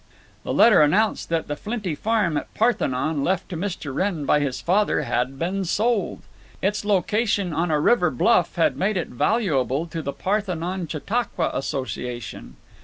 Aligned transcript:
The 0.43 0.51
letter 0.51 0.81
announced 0.81 1.29
that 1.29 1.47
the 1.47 1.55
flinty 1.55 1.93
farm 1.93 2.35
at 2.35 2.51
Parthenon, 2.55 3.23
left 3.23 3.49
to 3.49 3.55
Mr. 3.55 3.93
Wrenn 3.93 4.25
by 4.25 4.39
his 4.39 4.59
father, 4.59 5.03
had 5.03 5.37
been 5.37 5.63
sold. 5.63 6.23
Its 6.59 6.83
location 6.83 7.53
on 7.53 7.69
a 7.69 7.79
river 7.79 8.09
bluff 8.09 8.55
had 8.55 8.77
made 8.77 8.97
it 8.97 9.09
valuable 9.09 9.85
to 9.85 10.01
the 10.01 10.11
Parthenon 10.13 10.87
Chautauqua 10.87 11.51
Association. 11.53 12.55